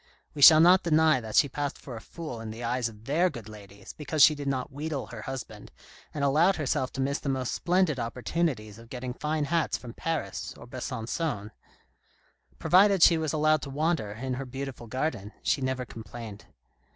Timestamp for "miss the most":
7.01-7.51